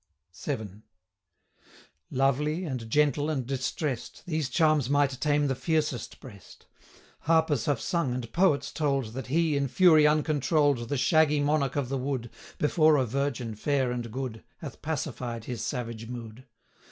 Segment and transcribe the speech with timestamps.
[0.35, 0.81] VII.
[2.09, 6.65] Lovely, and gentle, and distress'd These charms might tame the fiercest breast:
[7.25, 11.75] Harpers have sung, and poets told, 115 That he, in fury uncontroll'd, The shaggy monarch
[11.75, 16.47] of the wood, Before a virgin, fair and good, Hath pacified his savage mood.